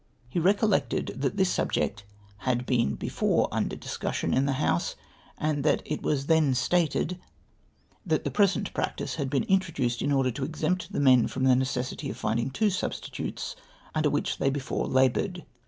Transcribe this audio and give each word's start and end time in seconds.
He 0.27 0.39
recollected 0.39 1.13
that 1.15 1.37
this 1.37 1.51
subject 1.51 2.05
had 2.37 2.65
been 2.65 2.95
before 2.95 3.47
under 3.51 3.75
discussion 3.75 4.33
in 4.33 4.47
the 4.47 4.53
House, 4.53 4.95
and 5.37 5.63
that 5.63 5.83
it 5.85 6.01
was 6.01 6.25
then 6.25 6.55
stated 6.55 7.19
that 8.03 8.23
the 8.23 8.31
present 8.31 8.75
MY 8.75 8.83
EFFORTS 8.83 9.13
FRUITLESS. 9.13 9.15
277 9.15 9.15
practice 9.15 9.15
had 9.15 9.29
been 9.29 9.43
introduced 9.43 10.01
in 10.01 10.11
order 10.11 10.31
to 10.31 10.43
exempt 10.43 10.91
tlie 10.91 11.01
men 11.01 11.27
from 11.27 11.43
the 11.43 11.55
necessity 11.55 12.09
of 12.09 12.17
finding 12.17 12.49
two 12.49 12.71
substitutes, 12.71 13.55
under 13.93 14.09
whicli 14.09 14.37
they 14.37 14.49
before 14.49 14.87
laboured. 14.87 15.45